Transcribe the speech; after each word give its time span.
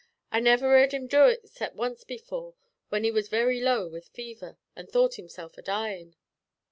I 0.31 0.39
never 0.39 0.75
'ear'd 0.75 0.93
him 0.93 1.05
do 1.05 1.27
it 1.27 1.41
except 1.43 1.75
once 1.75 2.03
before, 2.03 2.55
when 2.89 3.03
he 3.03 3.11
was 3.11 3.29
very 3.29 3.61
low 3.61 3.87
with 3.87 4.07
fever, 4.09 4.57
an' 4.75 4.87
thought 4.87 5.13
himself 5.13 5.59
a 5.59 5.61
dyin'." 5.61 6.15